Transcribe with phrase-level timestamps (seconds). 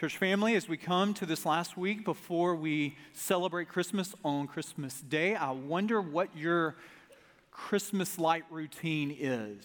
[0.00, 4.98] Church family, as we come to this last week before we celebrate Christmas on Christmas
[5.02, 6.76] Day, I wonder what your
[7.50, 9.62] Christmas light routine is.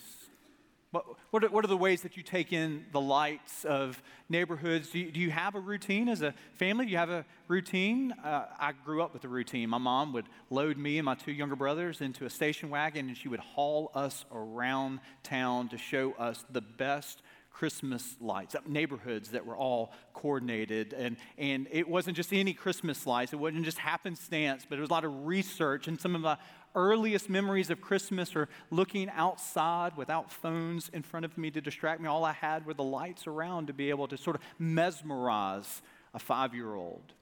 [0.92, 4.90] What, what, are, what are the ways that you take in the lights of neighborhoods?
[4.90, 6.84] Do you, do you have a routine as a family?
[6.84, 8.12] Do you have a routine?
[8.12, 9.70] Uh, I grew up with a routine.
[9.70, 13.16] My mom would load me and my two younger brothers into a station wagon and
[13.16, 17.22] she would haul us around town to show us the best
[17.56, 20.92] Christmas lights, neighborhoods that were all coordinated.
[20.92, 24.90] And, and it wasn't just any Christmas lights, it wasn't just happenstance, but it was
[24.90, 25.88] a lot of research.
[25.88, 26.38] And some of my
[26.76, 32.02] earliest memories of Christmas are looking outside without phones in front of me to distract
[32.02, 32.10] me.
[32.10, 35.82] All I had were the lights around to be able to sort of mesmerize
[36.14, 37.14] a five year old.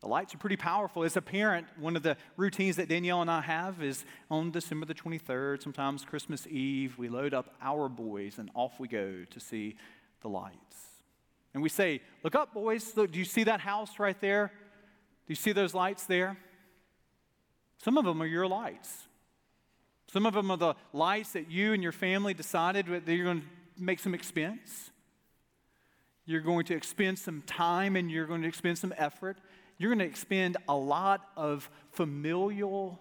[0.00, 1.02] The lights are pretty powerful.
[1.02, 4.86] As a parent, one of the routines that Danielle and I have is on December
[4.86, 9.40] the 23rd, sometimes Christmas Eve, we load up our boys and off we go to
[9.40, 9.76] see
[10.22, 10.86] the lights.
[11.52, 12.96] And we say, Look up, boys.
[12.96, 14.52] Look, do you see that house right there?
[15.26, 16.36] Do you see those lights there?
[17.78, 19.08] Some of them are your lights.
[20.12, 23.40] Some of them are the lights that you and your family decided that you're going
[23.40, 24.90] to make some expense.
[26.24, 29.38] You're going to expend some time and you're going to expend some effort
[29.78, 33.00] you're going to expend a lot of familial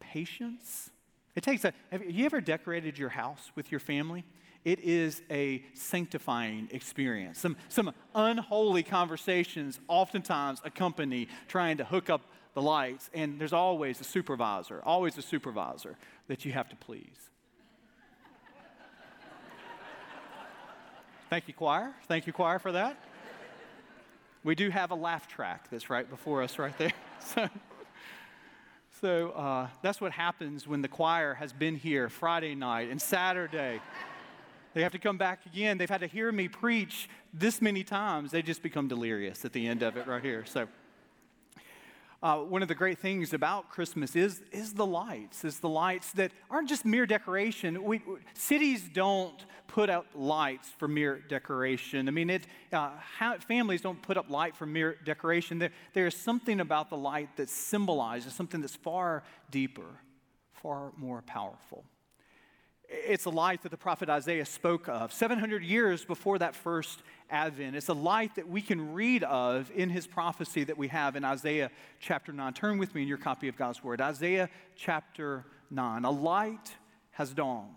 [0.00, 0.90] patience.
[1.34, 4.24] It takes a, have you ever decorated your house with your family?
[4.64, 7.38] It is a sanctifying experience.
[7.38, 12.22] Some, some unholy conversations oftentimes accompany trying to hook up
[12.54, 17.30] the lights, and there's always a supervisor, always a supervisor that you have to please.
[21.28, 21.92] Thank you, choir.
[22.08, 22.96] Thank you, choir, for that.
[24.46, 26.92] We do have a laugh track that's right before us, right there.
[27.34, 27.48] So,
[29.00, 33.80] so uh, that's what happens when the choir has been here Friday night and Saturday.
[34.74, 35.76] They have to come back again.
[35.76, 38.30] They've had to hear me preach this many times.
[38.30, 40.44] They just become delirious at the end of it right here.
[40.46, 40.68] So,
[42.26, 46.10] uh, one of the great things about Christmas is, is the lights, is the lights
[46.12, 47.84] that aren't just mere decoration.
[47.84, 48.02] We,
[48.34, 52.08] cities don't put up lights for mere decoration.
[52.08, 52.90] I mean, it, uh,
[53.46, 55.60] families don't put up light for mere decoration.
[55.60, 59.22] There, there is something about the light that symbolizes something that's far
[59.52, 60.00] deeper,
[60.50, 61.84] far more powerful.
[62.88, 67.74] It's a light that the prophet Isaiah spoke of 700 years before that first advent.
[67.74, 71.24] It's a light that we can read of in his prophecy that we have in
[71.24, 72.52] Isaiah chapter 9.
[72.52, 74.00] Turn with me in your copy of God's word.
[74.00, 76.04] Isaiah chapter 9.
[76.04, 76.76] A light
[77.12, 77.72] has dawned.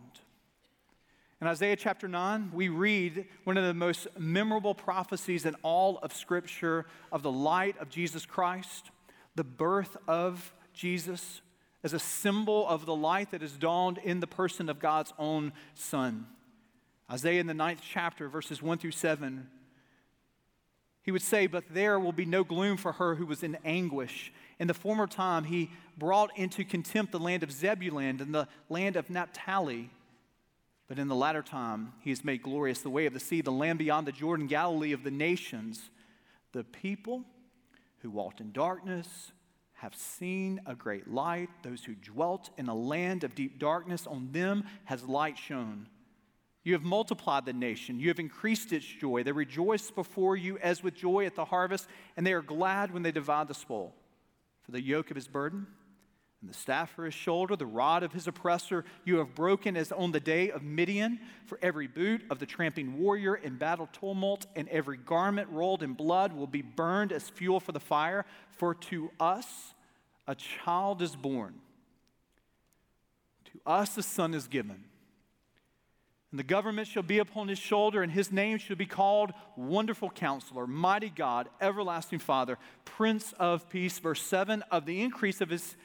[1.42, 6.14] In Isaiah chapter 9, we read one of the most memorable prophecies in all of
[6.14, 8.92] Scripture of the light of Jesus Christ,
[9.36, 11.42] the birth of Jesus
[11.84, 15.54] as a symbol of the light that has dawned in the person of God's own
[15.76, 16.28] Son.
[17.10, 19.48] Isaiah in the ninth chapter, verses 1 through 7,
[21.02, 24.32] he would say, But there will be no gloom for her who was in anguish.
[24.60, 28.96] In the former time, he brought into contempt the land of Zebulun and the land
[28.96, 29.90] of Naphtali.
[30.88, 33.52] But in the latter time, he has made glorious the way of the sea, the
[33.52, 35.90] land beyond the Jordan, Galilee of the nations.
[36.52, 37.24] The people
[38.02, 39.32] who walked in darkness
[39.82, 41.50] have seen a great light.
[41.64, 45.88] Those who dwelt in a land of deep darkness, on them has light shone.
[46.64, 48.00] You have multiplied the nation.
[48.00, 49.24] You have increased its joy.
[49.24, 53.04] They rejoice before you as with joy at the harvest, and they are glad when
[53.04, 53.94] they divide the spoil.
[54.64, 55.66] For the yoke of his burden
[56.42, 59.92] and the staff for his shoulder, the rod of his oppressor, you have broken as
[59.92, 61.20] on the day of Midian.
[61.46, 65.94] For every boot of the tramping warrior in battle tumult, and every garment rolled in
[65.94, 68.26] blood will be burned as fuel for the fire.
[68.52, 69.74] For to us
[70.28, 71.56] a child is born,
[73.46, 74.86] to us a son is given.
[76.32, 80.12] And the government shall be upon his shoulder, and his name shall be called Wonderful
[80.12, 83.98] Counselor, Mighty God, Everlasting Father, Prince of Peace.
[83.98, 85.76] Verse 7 Of the increase of his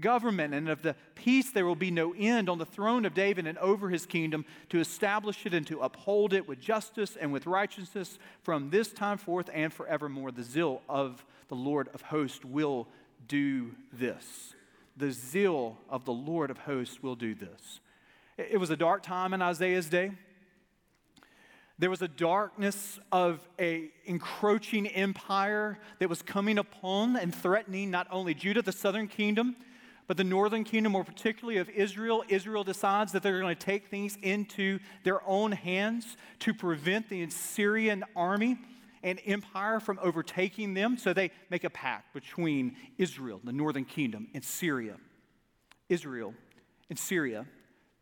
[0.00, 3.46] government and of the peace there will be no end on the throne of David
[3.46, 7.46] and over his kingdom to establish it and to uphold it with justice and with
[7.46, 10.32] righteousness from this time forth and forevermore.
[10.32, 12.88] The zeal of the Lord of hosts will
[13.28, 14.54] do this.
[14.96, 17.80] The zeal of the Lord of hosts will do this.
[18.38, 20.12] It was a dark time in Isaiah's day.
[21.78, 28.06] There was a darkness of a encroaching empire that was coming upon and threatening not
[28.10, 29.56] only Judah, the southern kingdom,
[30.12, 33.88] but the northern kingdom, more particularly of Israel, Israel decides that they're going to take
[33.88, 38.58] things into their own hands to prevent the Assyrian army
[39.02, 40.98] and empire from overtaking them.
[40.98, 44.96] So they make a pact between Israel, the northern kingdom, and Syria.
[45.88, 46.34] Israel
[46.90, 47.46] and Syria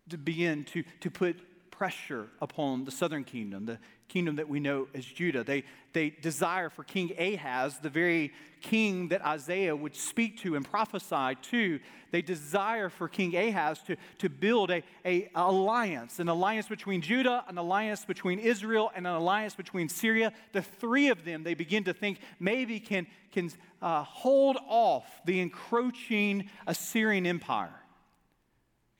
[0.08, 1.38] to begin to, to put
[1.80, 5.42] pressure upon the southern kingdom, the kingdom that we know as Judah.
[5.42, 10.70] They, they desire for King Ahaz, the very king that Isaiah would speak to and
[10.70, 11.80] prophesy to,
[12.10, 17.46] they desire for King Ahaz to, to build a, a alliance, an alliance between Judah,
[17.48, 20.34] an alliance between Israel, and an alliance between Syria.
[20.52, 23.50] The three of them, they begin to think maybe can, can
[23.80, 27.80] uh, hold off the encroaching Assyrian empire.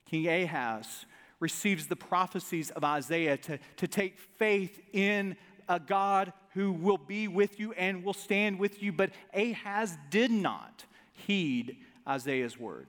[0.07, 1.05] King Ahaz
[1.41, 5.37] receives the prophecies of Isaiah to, to take faith in
[5.69, 8.93] a God who will be with you and will stand with you.
[8.93, 12.89] But Ahaz did not heed Isaiah's word.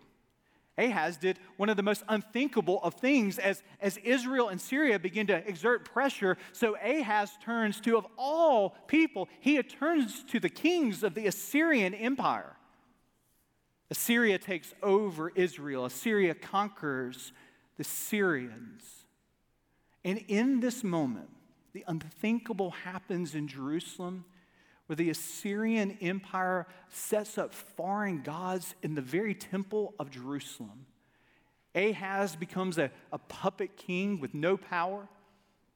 [0.77, 5.27] Ahaz did one of the most unthinkable of things as, as Israel and Syria begin
[5.27, 6.37] to exert pressure.
[6.53, 11.93] So Ahaz turns to, of all people, he turns to the kings of the Assyrian
[11.93, 12.55] Empire.
[13.91, 17.33] Assyria takes over Israel, Assyria conquers
[17.81, 18.83] the Syrians.
[20.05, 21.31] And in this moment,
[21.73, 24.23] the unthinkable happens in Jerusalem
[24.85, 30.85] where the Assyrian Empire sets up foreign gods in the very temple of Jerusalem.
[31.73, 35.07] Ahaz becomes a, a puppet king with no power.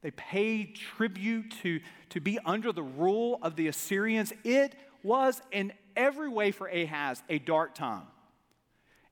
[0.03, 1.79] They pay tribute to,
[2.09, 4.31] to be under the rule of the Assyrians.
[4.43, 8.05] It was, in every way for Ahaz, a dark time.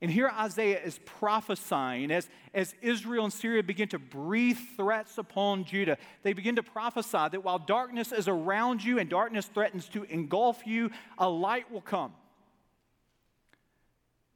[0.04, 5.64] And here Isaiah is prophesying as, as Israel and Syria begin to breathe threats upon
[5.64, 5.98] Judah.
[6.24, 10.68] They begin to prophesy that while darkness is around you and darkness threatens to engulf
[10.68, 12.12] you, a light will come.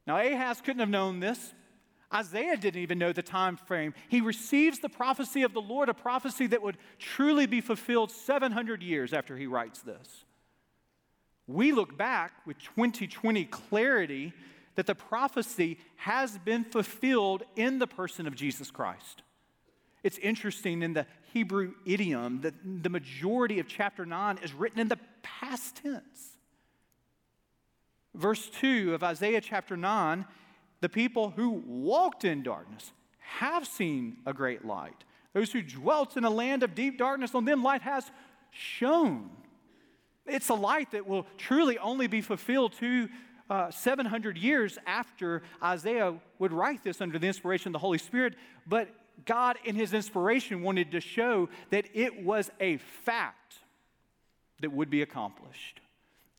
[0.06, 1.52] Now, Ahaz couldn't have known this.
[2.14, 3.92] Isaiah didn't even know the time frame.
[4.08, 8.82] He receives the prophecy of the Lord, a prophecy that would truly be fulfilled 700
[8.82, 10.24] years after he writes this.
[11.46, 14.32] We look back with 2020 clarity
[14.78, 19.22] that the prophecy has been fulfilled in the person of Jesus Christ.
[20.04, 22.54] It's interesting in the Hebrew idiom that
[22.84, 26.36] the majority of chapter 9 is written in the past tense.
[28.14, 30.24] Verse 2 of Isaiah chapter 9
[30.80, 35.02] the people who walked in darkness have seen a great light.
[35.32, 38.08] Those who dwelt in a land of deep darkness, on them light has
[38.52, 39.30] shone.
[40.24, 43.08] It's a light that will truly only be fulfilled to
[43.50, 48.34] uh, 700 years after Isaiah would write this under the inspiration of the Holy Spirit,
[48.66, 48.88] but
[49.24, 53.56] God, in his inspiration, wanted to show that it was a fact
[54.60, 55.80] that would be accomplished.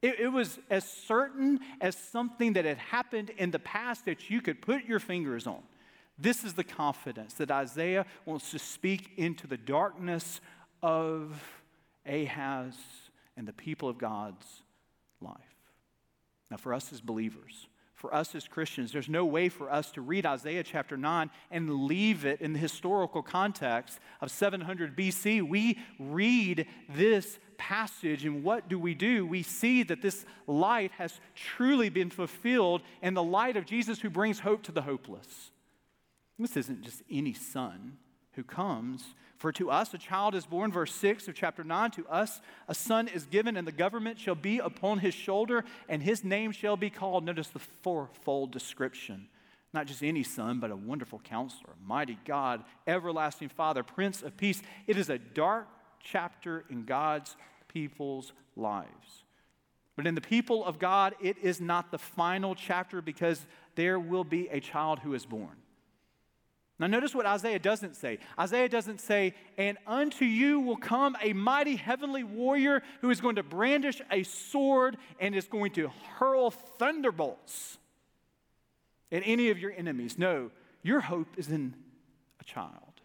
[0.01, 4.41] It, it, was as certain as something that had happened in the past that you
[4.41, 5.61] could put your fingers on.
[6.17, 10.39] This is the confidence that Isaiah wants to speak into the darkness
[10.81, 11.41] of
[12.06, 12.75] Ahaz
[13.35, 14.45] and the people of God's
[15.21, 15.58] life.
[16.49, 20.01] Now, for us as believers, for us as Christians, there's no way for us to
[20.01, 25.47] read Isaiah chapter 9 and leave it in the historical context of 700 BC.
[25.47, 29.27] We read this passage, and what do we do?
[29.27, 34.09] We see that this light has truly been fulfilled in the light of Jesus who
[34.09, 35.51] brings hope to the hopeless.
[36.39, 37.97] This isn't just any son
[38.31, 39.03] who comes.
[39.39, 41.91] For to us a child is born, verse 6 of chapter 9.
[41.91, 46.03] To us a son is given, and the government shall be upon his shoulder, and
[46.03, 47.24] his name shall be called.
[47.24, 49.30] Notice the fourfold description.
[49.74, 54.61] Not just any son, but a wonderful counselor, mighty God, everlasting Father, Prince of Peace.
[54.87, 55.69] It is a dark
[56.04, 57.37] chapter in God's
[57.69, 59.23] people's lives.
[59.95, 64.25] But in the people of God, it is not the final chapter because there will
[64.25, 65.56] be a child who is born.
[66.80, 68.19] Now, notice what Isaiah doesn't say.
[68.40, 73.36] Isaiah doesn't say, And unto you will come a mighty heavenly warrior who is going
[73.36, 77.78] to brandish a sword and is going to hurl thunderbolts
[79.12, 80.18] at any of your enemies.
[80.18, 81.74] No, your hope is in
[82.40, 83.02] a child.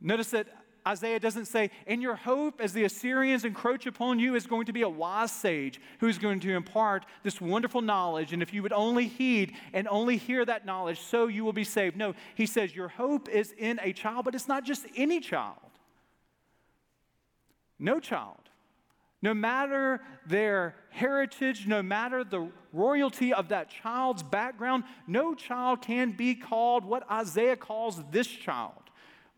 [0.00, 0.48] Notice that
[0.88, 4.72] Isaiah doesn't say, and your hope as the Assyrians encroach upon you is going to
[4.72, 8.32] be a wise sage who's going to impart this wonderful knowledge.
[8.32, 11.64] And if you would only heed and only hear that knowledge, so you will be
[11.64, 11.94] saved.
[11.94, 15.58] No, he says, your hope is in a child, but it's not just any child.
[17.78, 18.40] No child.
[19.20, 26.12] No matter their heritage, no matter the royalty of that child's background, no child can
[26.12, 28.87] be called what Isaiah calls this child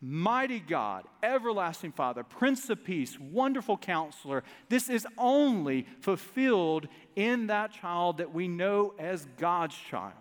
[0.02, 4.42] Mighty God, everlasting Father, Prince of Peace, wonderful counselor.
[4.70, 10.14] This is only fulfilled in that child that we know as God's child.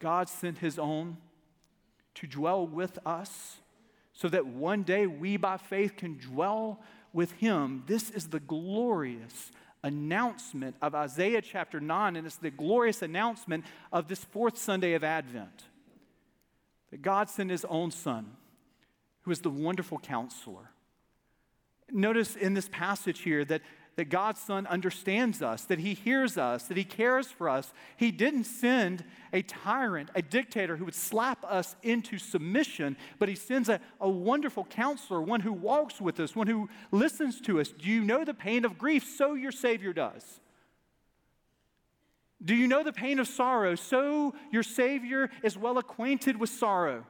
[0.00, 1.16] God sent his own
[2.14, 3.58] to dwell with us
[4.12, 6.82] so that one day we by faith can dwell
[7.12, 7.84] with him.
[7.86, 9.52] This is the glorious
[9.84, 15.04] announcement of Isaiah chapter 9, and it's the glorious announcement of this fourth Sunday of
[15.04, 15.64] Advent
[16.90, 18.32] that God sent his own son
[19.26, 20.70] who is the wonderful counselor.
[21.90, 23.60] Notice in this passage here that,
[23.96, 27.72] that God's Son understands us, that He hears us, that He cares for us.
[27.96, 33.34] He didn't send a tyrant, a dictator who would slap us into submission, but He
[33.34, 37.70] sends a, a wonderful counselor, one who walks with us, one who listens to us.
[37.70, 39.12] Do you know the pain of grief?
[39.16, 40.38] So your Savior does.
[42.44, 43.74] Do you know the pain of sorrow?
[43.74, 47.06] So your Savior is well acquainted with sorrow.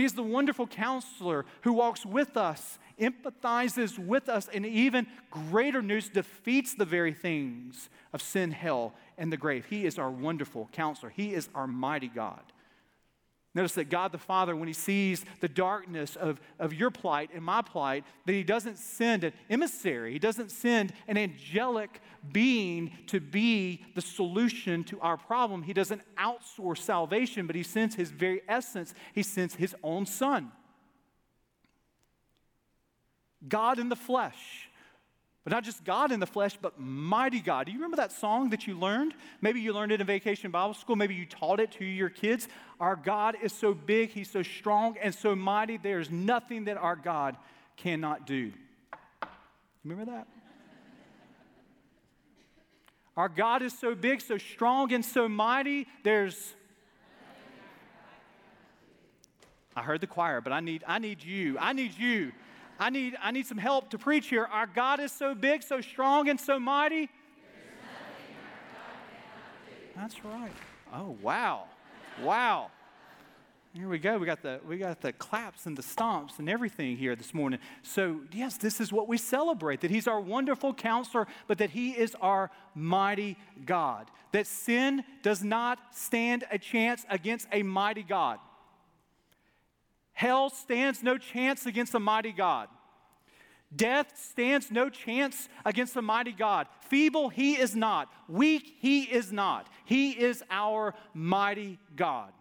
[0.00, 5.82] He is the wonderful counselor who walks with us, empathizes with us, and even greater
[5.82, 9.66] news defeats the very things of sin, hell, and the grave.
[9.68, 11.10] He is our wonderful counselor.
[11.10, 12.40] He is our mighty God.
[13.52, 17.44] Notice that God the Father, when He sees the darkness of, of your plight and
[17.44, 23.18] my plight, that He doesn't send an emissary, He doesn't send an angelic being to
[23.18, 25.62] be the solution to our problem.
[25.62, 30.52] He doesn't outsource salvation, but He sends His very essence, He sends His own Son.
[33.48, 34.69] God in the flesh
[35.50, 37.66] not just God in the flesh, but mighty God.
[37.66, 39.14] Do you remember that song that you learned?
[39.40, 40.96] Maybe you learned it in vacation Bible school.
[40.96, 42.48] Maybe you taught it to your kids.
[42.78, 46.96] Our God is so big, He's so strong and so mighty, there's nothing that our
[46.96, 47.36] God
[47.76, 48.52] cannot do.
[49.84, 50.26] Remember that?
[53.16, 56.54] Our God is so big, so strong, and so mighty, there's
[59.76, 61.56] I heard the choir, but I need, I need you.
[61.58, 62.32] I need you
[62.80, 64.46] I need, I need some help to preach here.
[64.46, 67.10] Our God is so big, so strong, and so mighty.
[69.94, 70.52] That's right.
[70.94, 71.64] Oh, wow.
[72.22, 72.70] Wow.
[73.74, 74.18] Here we go.
[74.18, 77.60] We got the we got the claps and the stomps and everything here this morning.
[77.82, 81.90] So, yes, this is what we celebrate that he's our wonderful counselor, but that he
[81.90, 84.10] is our mighty God.
[84.32, 88.40] That sin does not stand a chance against a mighty God.
[90.20, 92.68] Hell stands no chance against the mighty God.
[93.74, 96.66] Death stands no chance against the mighty God.
[96.90, 98.12] Feeble, he is not.
[98.28, 99.66] Weak, he is not.
[99.86, 102.34] He is our mighty God.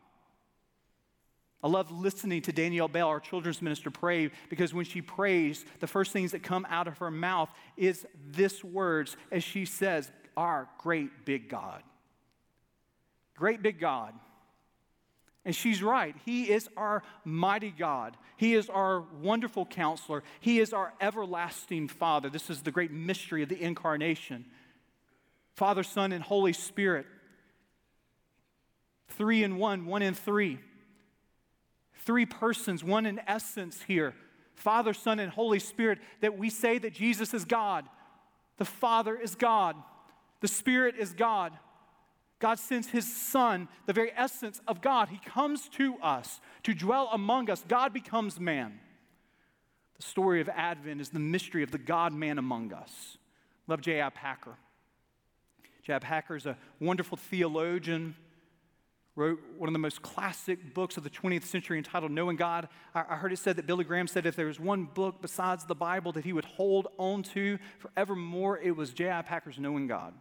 [1.63, 5.87] I love listening to Danielle Bell, our children's minister, pray because when she prays, the
[5.87, 10.67] first things that come out of her mouth is this words as she says, Our
[10.79, 11.81] great big God.
[13.37, 14.13] Great big God.
[15.49, 16.15] And she's right.
[16.25, 18.15] He is our mighty God.
[18.37, 20.21] He is our wonderful counselor.
[20.39, 22.29] He is our everlasting Father.
[22.29, 24.45] This is the great mystery of the incarnation
[25.55, 27.07] Father, Son, and Holy Spirit.
[29.07, 30.59] Three in one, one in three.
[32.05, 34.13] Three persons, one in essence here
[34.53, 35.97] Father, Son, and Holy Spirit.
[36.21, 37.85] That we say that Jesus is God,
[38.59, 39.75] the Father is God,
[40.41, 41.53] the Spirit is God.
[42.39, 45.09] God sends his son, the very essence of God.
[45.09, 47.63] He comes to us to dwell among us.
[47.67, 48.79] God becomes man.
[49.97, 53.17] The story of Advent is the mystery of the God man among us.
[53.67, 54.09] Love J.I.
[54.11, 54.55] Packer.
[55.83, 55.99] J.I.
[55.99, 58.15] Packer is a wonderful theologian,
[59.17, 62.69] wrote one of the most classic books of the 20th century entitled Knowing God.
[62.95, 65.75] I heard it said that Billy Graham said if there was one book besides the
[65.75, 69.23] Bible that he would hold on to forevermore, it was J.I.
[69.23, 70.13] Packer's Knowing God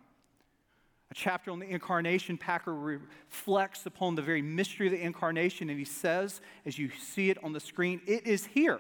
[1.11, 5.79] a chapter on the incarnation, Packer reflects upon the very mystery of the incarnation, and
[5.79, 8.79] he says, as you see it on the screen, it is here.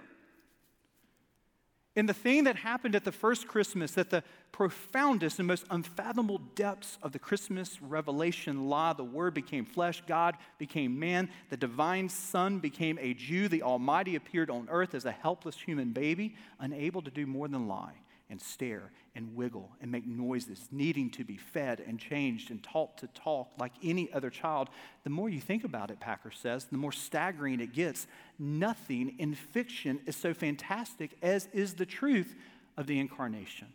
[1.96, 6.38] In the thing that happened at the first Christmas, at the profoundest and most unfathomable
[6.54, 12.08] depths of the Christmas revelation lie, the Word became flesh, God became man, the divine
[12.08, 17.02] Son became a Jew, the Almighty appeared on earth as a helpless human baby, unable
[17.02, 17.94] to do more than lie
[18.30, 22.98] and stare and wiggle and make noises, needing to be fed and changed and taught
[22.98, 24.68] to talk like any other child,
[25.04, 28.06] the more you think about it, Packer says, the more staggering it gets.
[28.38, 32.34] Nothing in fiction is so fantastic as is the truth
[32.76, 33.68] of the incarnation.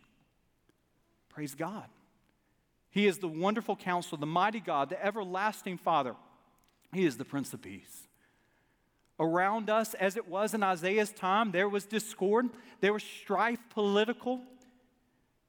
[1.28, 1.88] Praise God.
[2.90, 6.14] He is the wonderful counselor, the mighty God, the everlasting Father.
[6.92, 8.06] He is the Prince of Peace.
[9.20, 14.40] Around us, as it was in Isaiah's time, there was discord, there was strife political,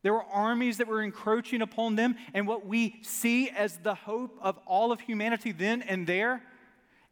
[0.05, 2.15] there were armies that were encroaching upon them.
[2.35, 6.43] And what we see as the hope of all of humanity then and there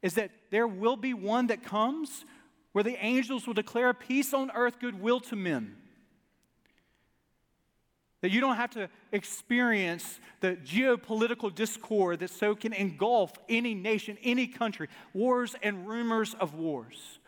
[0.03, 2.24] is that there will be one that comes
[2.72, 5.75] where the angels will declare peace on earth, goodwill to men.
[8.24, 14.18] That you don't have to experience the geopolitical discord that so can engulf any nation,
[14.24, 17.20] any country, wars and rumors of wars.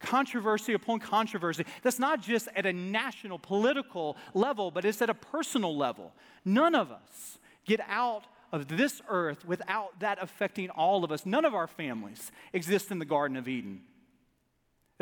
[0.00, 1.66] Controversy upon controversy.
[1.82, 6.14] That's not just at a national political level, but it's at a personal level.
[6.46, 7.36] None of us
[7.66, 11.26] get out of this earth without that affecting all of us.
[11.26, 13.82] None of our families exist in the Garden of Eden.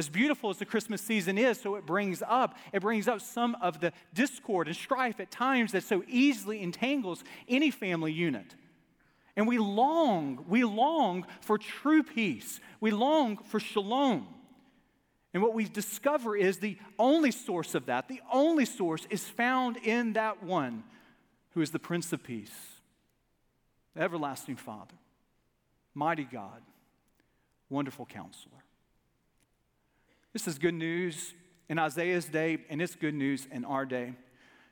[0.00, 3.54] As beautiful as the Christmas season is, so it brings up, it brings up some
[3.60, 8.54] of the discord and strife at times that so easily entangles any family unit.
[9.36, 12.60] And we long, we long for true peace.
[12.80, 14.26] We long for shalom.
[15.34, 19.76] And what we discover is the only source of that, the only source is found
[19.76, 20.82] in that one
[21.50, 22.56] who is the Prince of Peace,
[23.94, 24.96] the everlasting Father,
[25.92, 26.62] mighty God,
[27.68, 28.64] wonderful counselor.
[30.32, 31.34] This is good news
[31.68, 34.14] in Isaiah's day, and it's good news in our day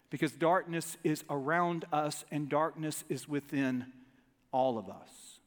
[0.09, 3.87] because darkness is around us and darkness is within
[4.53, 5.41] all of us.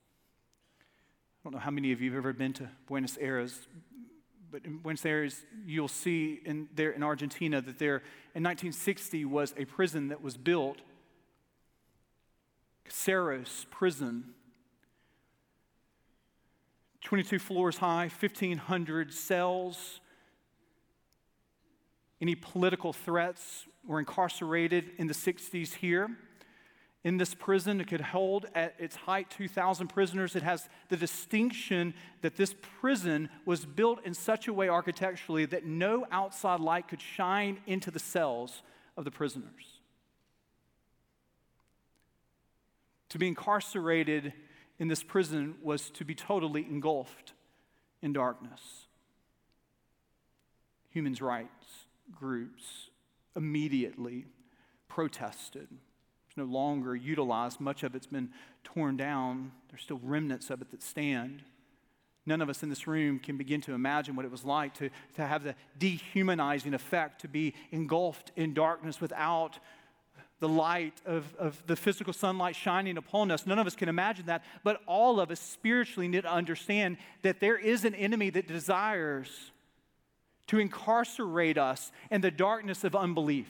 [0.81, 3.67] I don't know how many of you have ever been to Buenos Aires,
[4.51, 8.03] but in Buenos Aires, you'll see in, there in Argentina that there
[8.35, 10.79] in 1960 was a prison that was built,
[12.85, 14.33] Caseros Prison,
[17.01, 20.00] 22 floors high, 1,500 cells.
[22.21, 26.09] Any political threats were incarcerated in the 60s here.
[27.03, 30.35] In this prison, it could hold at its height 2,000 prisoners.
[30.35, 35.65] It has the distinction that this prison was built in such a way architecturally that
[35.65, 38.61] no outside light could shine into the cells
[38.95, 39.79] of the prisoners.
[43.09, 44.31] To be incarcerated
[44.77, 47.33] in this prison was to be totally engulfed
[48.03, 48.85] in darkness.
[50.91, 51.80] Human rights
[52.11, 52.89] groups
[53.35, 54.25] immediately
[54.87, 55.67] protested
[56.27, 57.59] It's no longer utilized.
[57.59, 58.29] Much of it's been
[58.63, 59.51] torn down.
[59.69, 61.43] There's still remnants of it that stand.
[62.25, 64.89] None of us in this room can begin to imagine what it was like to,
[65.15, 69.57] to have the dehumanizing effect, to be engulfed in darkness without
[70.39, 73.45] the light of, of the physical sunlight shining upon us.
[73.45, 77.39] None of us can imagine that, but all of us spiritually need to understand that
[77.39, 79.51] there is an enemy that desires
[80.51, 83.47] to incarcerate us in the darkness of unbelief.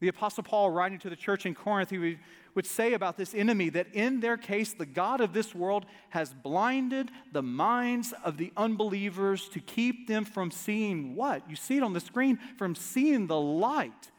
[0.00, 2.18] The Apostle Paul, writing to the church in Corinth, he
[2.56, 6.34] would, say about this enemy that in their case, the God of this world has
[6.34, 11.48] blinded the minds of the unbelievers to keep them from seeing what?
[11.48, 14.10] You see it on the screen, from seeing the light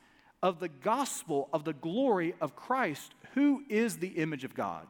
[0.42, 4.88] of the gospel of the glory of Christ, who is the image of God.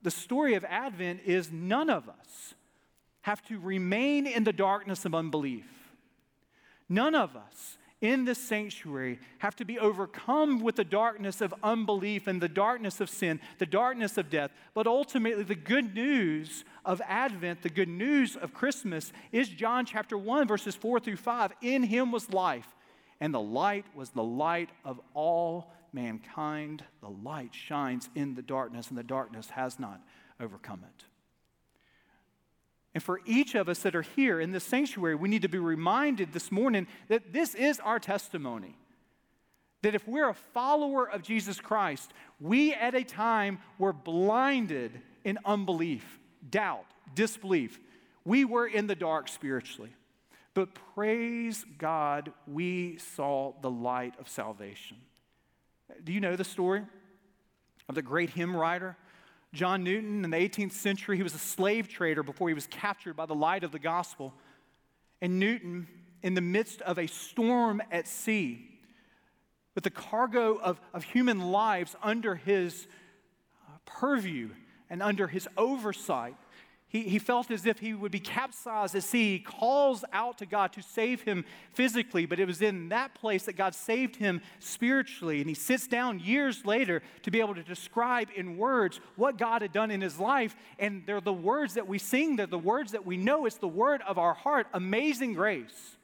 [0.00, 2.54] The story of Advent is none of us
[3.22, 5.66] have to remain in the darkness of unbelief.
[6.88, 12.26] None of us in this sanctuary have to be overcome with the darkness of unbelief
[12.26, 14.50] and the darkness of sin, the darkness of death.
[14.74, 20.16] But ultimately, the good news of Advent, the good news of Christmas, is John chapter
[20.16, 21.52] 1, verses 4 through 5.
[21.60, 22.68] In him was life,
[23.20, 26.82] and the light was the light of all mankind.
[27.02, 30.00] The light shines in the darkness, and the darkness has not
[30.40, 31.04] overcome it.
[32.94, 35.58] And for each of us that are here in this sanctuary, we need to be
[35.58, 38.76] reminded this morning that this is our testimony.
[39.82, 45.38] That if we're a follower of Jesus Christ, we at a time were blinded in
[45.44, 47.78] unbelief, doubt, disbelief.
[48.24, 49.94] We were in the dark spiritually.
[50.52, 54.96] But praise God, we saw the light of salvation.
[56.02, 56.82] Do you know the story
[57.88, 58.96] of the great hymn writer
[59.52, 63.16] John Newton in the 18th century, he was a slave trader before he was captured
[63.16, 64.32] by the light of the gospel.
[65.20, 65.88] And Newton,
[66.22, 68.66] in the midst of a storm at sea,
[69.74, 72.86] with the cargo of, of human lives under his
[73.68, 74.50] uh, purview
[74.88, 76.36] and under his oversight,
[76.90, 79.34] he, he felt as if he would be capsized at sea.
[79.34, 83.44] He calls out to God to save him physically, but it was in that place
[83.44, 85.38] that God saved him spiritually.
[85.38, 89.62] And he sits down years later to be able to describe in words what God
[89.62, 90.56] had done in his life.
[90.80, 93.46] And they're the words that we sing, they're the words that we know.
[93.46, 95.96] It's the word of our heart amazing grace.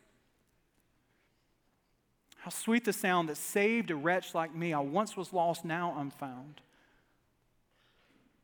[2.36, 4.72] How sweet the sound that saved a wretch like me.
[4.72, 6.60] I once was lost, now I'm found.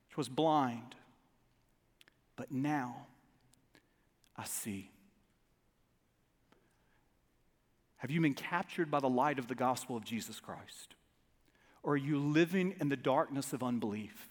[0.08, 0.96] Which was blind
[2.36, 3.06] but now
[4.36, 4.90] I see.
[7.98, 10.94] Have you been captured by the light of the gospel of Jesus Christ?
[11.82, 14.28] Or are you living in the darkness of unbelief?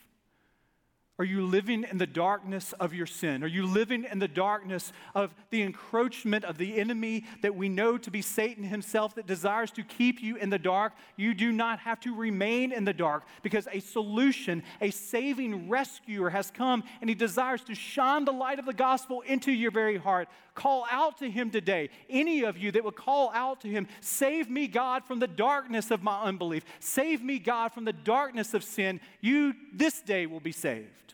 [1.21, 3.43] Are you living in the darkness of your sin?
[3.43, 7.99] Are you living in the darkness of the encroachment of the enemy that we know
[7.99, 10.93] to be Satan himself that desires to keep you in the dark?
[11.17, 16.31] You do not have to remain in the dark because a solution, a saving rescuer
[16.31, 19.97] has come and he desires to shine the light of the gospel into your very
[19.97, 20.27] heart.
[20.55, 21.91] Call out to him today.
[22.09, 25.91] Any of you that would call out to him, save me, God, from the darkness
[25.91, 26.65] of my unbelief.
[26.79, 28.99] Save me, God, from the darkness of sin.
[29.21, 31.10] You this day will be saved.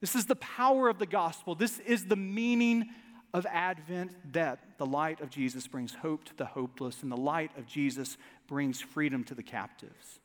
[0.00, 1.54] This is the power of the gospel.
[1.54, 2.88] This is the meaning
[3.32, 7.50] of Advent that the light of Jesus brings hope to the hopeless, and the light
[7.56, 8.16] of Jesus
[8.48, 10.20] brings freedom to the captives.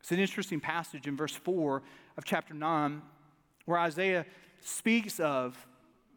[0.00, 1.82] It's an interesting passage in verse 4
[2.16, 3.00] of chapter 9
[3.64, 4.26] where Isaiah
[4.60, 5.66] speaks of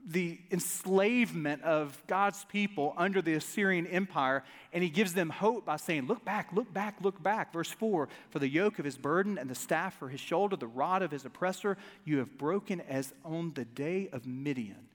[0.07, 5.77] the enslavement of God's people under the Assyrian Empire, and he gives them hope by
[5.77, 7.51] saying, Look back, look back, look back.
[7.51, 10.67] Verse 4 For the yoke of his burden and the staff for his shoulder, the
[10.67, 14.89] rod of his oppressor, you have broken as on the day of Midian.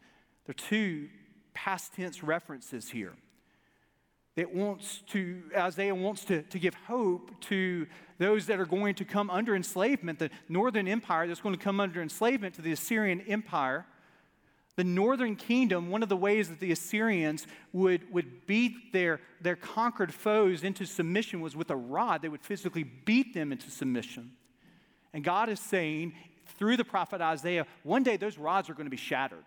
[0.46, 1.08] There are two
[1.54, 3.14] past tense references here.
[4.36, 7.86] It wants to, Isaiah wants to, to give hope to
[8.18, 11.80] those that are going to come under enslavement, the northern empire that's going to come
[11.80, 13.86] under enslavement to the Assyrian Empire
[14.80, 19.54] the northern kingdom, one of the ways that the Assyrians would, would beat their, their
[19.54, 22.22] conquered foes into submission was with a rod.
[22.22, 24.30] They would physically beat them into submission.
[25.12, 26.14] And God is saying
[26.56, 29.44] through the prophet Isaiah, one day those rods are going to be shattered.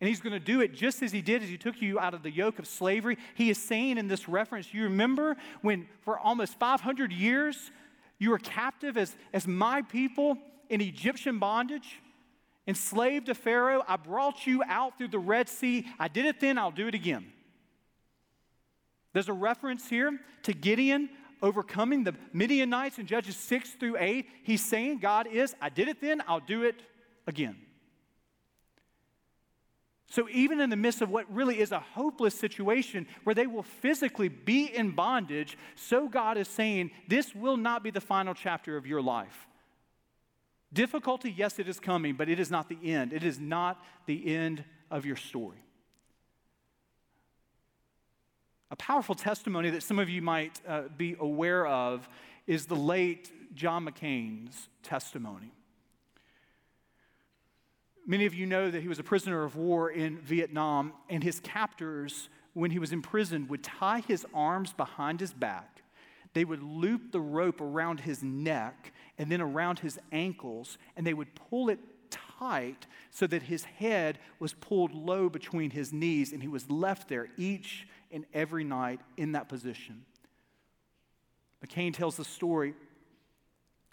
[0.00, 2.14] And he's going to do it just as he did as he took you out
[2.14, 3.18] of the yoke of slavery.
[3.34, 7.70] He is saying in this reference, you remember when for almost 500 years
[8.18, 10.38] you were captive as, as my people
[10.70, 12.00] in Egyptian bondage?
[12.66, 13.82] Enslaved to Pharaoh.
[13.86, 15.86] I brought you out through the Red Sea.
[15.98, 17.32] I did it then, I'll do it again.
[19.12, 21.08] There's a reference here to Gideon
[21.42, 24.26] overcoming the Midianites in Judges 6 through 8.
[24.42, 26.82] He's saying, God is, I did it then, I'll do it
[27.26, 27.56] again.
[30.08, 33.64] So, even in the midst of what really is a hopeless situation where they will
[33.64, 38.76] physically be in bondage, so God is saying, This will not be the final chapter
[38.76, 39.48] of your life.
[40.76, 43.14] Difficulty, yes, it is coming, but it is not the end.
[43.14, 45.64] It is not the end of your story.
[48.70, 52.06] A powerful testimony that some of you might uh, be aware of
[52.46, 55.50] is the late John McCain's testimony.
[58.06, 61.40] Many of you know that he was a prisoner of war in Vietnam, and his
[61.40, 65.80] captors, when he was imprisoned, would tie his arms behind his back.
[66.36, 71.14] They would loop the rope around his neck and then around his ankles, and they
[71.14, 71.78] would pull it
[72.10, 77.08] tight so that his head was pulled low between his knees, and he was left
[77.08, 80.04] there each and every night in that position.
[81.64, 82.74] McCain tells the story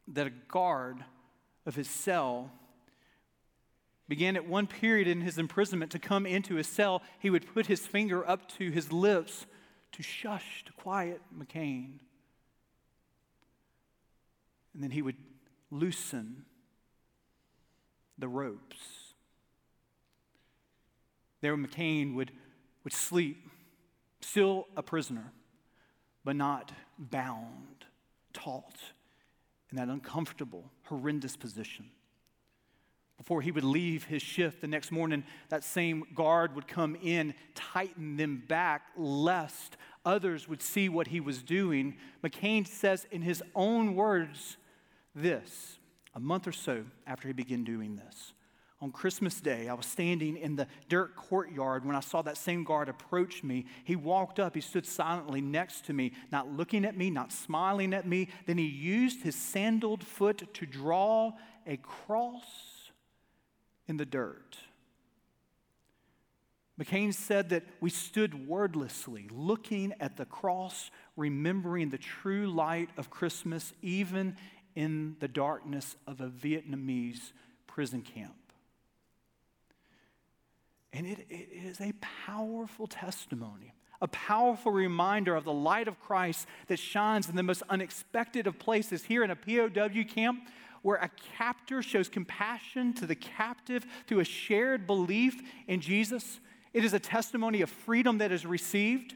[0.10, 0.97] that a guard
[1.65, 2.51] of his cell
[4.10, 7.03] began at one period in his imprisonment to come into his cell.
[7.19, 9.45] He would put his finger up to his lips
[9.93, 11.99] to shush, to quiet McCain.
[14.74, 15.18] And then he would
[15.72, 16.46] loosen
[18.18, 18.78] the ropes.
[21.42, 22.32] There, McCain would,
[22.84, 23.50] would sleep,
[24.22, 25.34] still a prisoner,
[26.24, 27.86] but not bound,
[28.32, 28.80] taut
[29.70, 31.90] in that uncomfortable, horrendous position.
[33.18, 37.34] Before he would leave his shift the next morning, that same guard would come in,
[37.56, 41.98] tighten them back, lest others would see what he was doing.
[42.24, 44.58] McCain says in his own words,
[45.15, 45.78] this,
[46.13, 48.34] a month or so after he began doing this,
[48.84, 52.65] on Christmas Day, I was standing in the dirt courtyard when I saw that same
[52.65, 53.65] guard approach me.
[53.86, 57.93] He walked up, he stood silently next to me, not looking at me, not smiling
[57.93, 58.28] at me.
[58.45, 61.32] Then he used his sandaled foot to draw
[61.65, 62.91] a cross
[63.88, 64.58] in the dirt.
[66.78, 73.10] McCain said that we stood wordlessly, looking at the cross, remembering the true light of
[73.10, 74.36] Christmas, even
[74.76, 77.32] in the darkness of a Vietnamese
[77.68, 78.36] prison camp.
[80.92, 81.94] And it, it is a
[82.26, 87.64] powerful testimony, a powerful reminder of the light of Christ that shines in the most
[87.70, 90.48] unexpected of places here in a POW camp
[90.84, 96.40] where a captor shows compassion to the captive through a shared belief in Jesus.
[96.74, 99.16] It is a testimony of freedom that is received,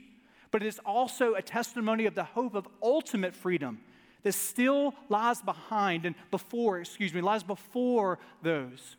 [0.50, 3.80] but it is also a testimony of the hope of ultimate freedom
[4.28, 8.98] that still lies behind and before, excuse me, lies before those.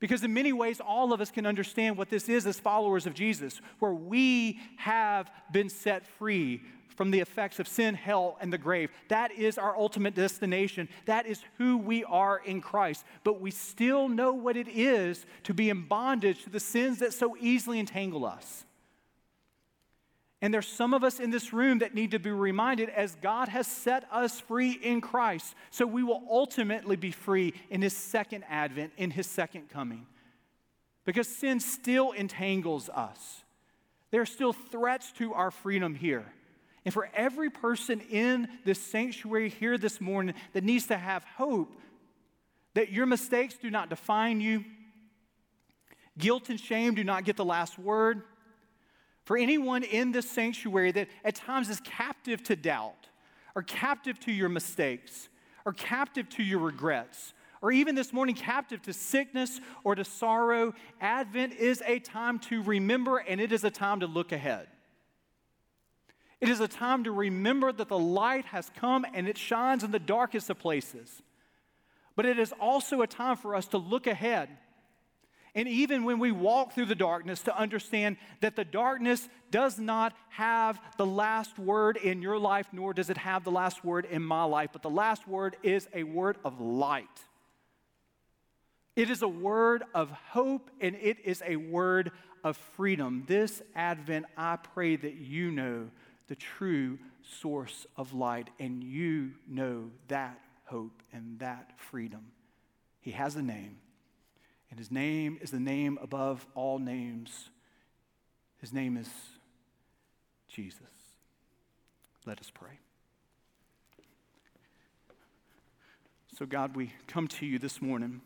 [0.00, 3.14] Because in many ways, all of us can understand what this is as followers of
[3.14, 6.60] Jesus, where we have been set free
[6.96, 8.90] from the effects of sin, hell, and the grave.
[9.06, 10.88] That is our ultimate destination.
[11.06, 13.04] That is who we are in Christ.
[13.22, 17.14] But we still know what it is to be in bondage to the sins that
[17.14, 18.64] so easily entangle us.
[20.42, 23.48] And there's some of us in this room that need to be reminded as God
[23.48, 25.54] has set us free in Christ.
[25.70, 30.04] So we will ultimately be free in his second advent, in his second coming.
[31.04, 33.44] Because sin still entangles us.
[34.10, 36.26] There are still threats to our freedom here.
[36.84, 41.72] And for every person in this sanctuary here this morning that needs to have hope,
[42.74, 44.64] that your mistakes do not define you,
[46.18, 48.22] guilt and shame do not get the last word.
[49.24, 53.08] For anyone in this sanctuary that at times is captive to doubt,
[53.54, 55.28] or captive to your mistakes,
[55.64, 60.74] or captive to your regrets, or even this morning captive to sickness or to sorrow,
[61.00, 64.66] Advent is a time to remember and it is a time to look ahead.
[66.40, 69.92] It is a time to remember that the light has come and it shines in
[69.92, 71.22] the darkest of places.
[72.16, 74.48] But it is also a time for us to look ahead.
[75.54, 80.14] And even when we walk through the darkness, to understand that the darkness does not
[80.30, 84.22] have the last word in your life, nor does it have the last word in
[84.22, 87.06] my life, but the last word is a word of light.
[88.96, 92.12] It is a word of hope and it is a word
[92.44, 93.24] of freedom.
[93.26, 95.90] This Advent, I pray that you know
[96.28, 96.98] the true
[97.40, 102.26] source of light, and you know that hope and that freedom.
[103.00, 103.76] He has a name,
[104.72, 107.50] and his name is the name above all names.
[108.58, 109.08] His name is
[110.48, 110.80] Jesus.
[112.24, 112.78] Let us pray.
[116.38, 118.22] So, God, we come to you this morning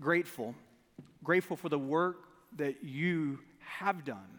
[0.00, 0.54] grateful,
[1.24, 2.18] grateful for the work
[2.56, 4.38] that you have done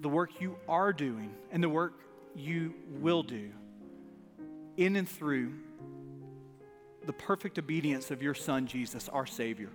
[0.00, 1.94] the work you are doing and the work
[2.34, 3.50] you will do
[4.76, 5.52] in and through
[7.08, 9.70] the perfect obedience of your Son, Jesus, our Savior.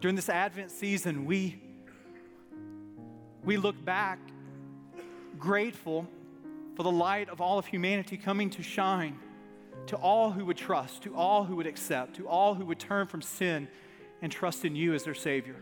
[0.00, 1.60] During this Advent season, we,
[3.44, 4.20] we look back
[5.38, 6.06] grateful
[6.76, 9.18] for the light of all of humanity coming to shine
[9.86, 13.08] to all who would trust, to all who would accept, to all who would turn
[13.08, 13.66] from sin
[14.22, 15.56] and trust in you as their Savior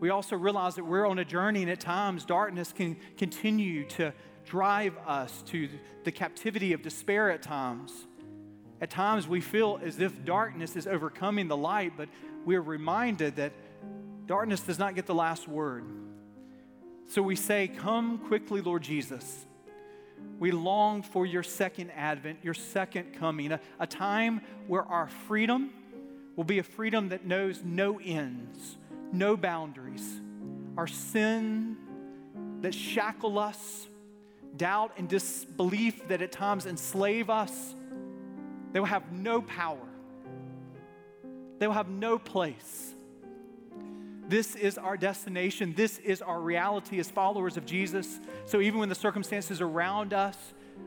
[0.00, 4.12] we also realize that we're on a journey, and at times darkness can continue to
[4.46, 5.68] drive us to
[6.04, 7.92] the captivity of despair at times.
[8.80, 12.08] At times we feel as if darkness is overcoming the light, but
[12.44, 13.52] we're reminded that
[14.26, 15.84] darkness does not get the last word.
[17.08, 19.46] So we say, Come quickly, Lord Jesus.
[20.38, 25.70] We long for your second advent, your second coming, a, a time where our freedom
[26.36, 28.76] will be a freedom that knows no ends
[29.12, 30.20] no boundaries.
[30.76, 31.76] Our sin
[32.60, 33.88] that shackle us,
[34.56, 37.74] doubt and disbelief that at times enslave us,
[38.72, 39.86] they will have no power.
[41.58, 42.94] They will have no place.
[44.28, 45.72] This is our destination.
[45.76, 48.18] This is our reality as followers of Jesus.
[48.44, 50.36] So even when the circumstances around us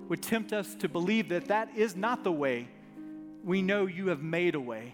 [0.09, 2.67] would tempt us to believe that that is not the way,
[3.43, 4.93] we know you have made a way,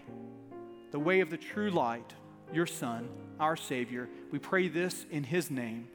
[0.92, 2.14] the way of the true light
[2.52, 3.08] your Son,
[3.40, 4.08] our Savior.
[4.30, 5.88] We pray this in His name,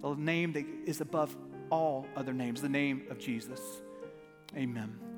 [0.00, 1.36] the name that is above
[1.72, 3.80] all other names, the name of Jesus.
[4.54, 5.11] Amen.